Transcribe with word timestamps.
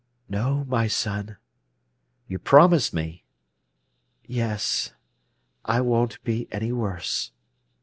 "No, 0.27 0.65
my 0.65 0.87
son." 0.87 1.37
"You 2.27 2.39
promise 2.39 2.91
me?" 2.91 3.23
"Yes; 4.25 4.93
I 5.63 5.79
won't 5.81 6.19
be 6.23 6.47
any 6.51 6.71
worse." 6.71 7.31